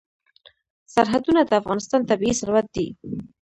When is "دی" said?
2.75-2.87